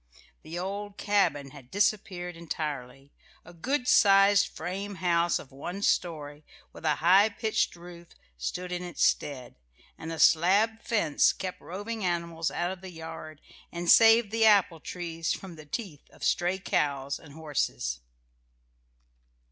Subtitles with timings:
[0.41, 3.11] The old cabin had disappeared entirely.
[3.45, 6.43] A good sized frame house of one story,
[6.73, 9.57] with a high pitched roof, stood in its stead,
[9.99, 13.41] and a slab fence kept roving animals out of the yard
[13.71, 17.99] and saved the apple trees from the teeth of stray cows and horses.